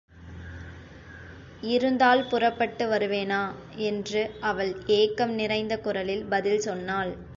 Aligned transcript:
இருந்தால் 1.61 2.23
புறப்பட்டு 2.27 2.89
வருவேனா? 2.89 3.53
என்று 3.75 4.31
அவள் 4.39 4.73
ஏக்கம் 4.85 5.31
நிறைந்த 5.31 5.77
குரலில் 5.77 6.25
பதில் 6.25 6.59
சொன்னாள். 6.59 7.13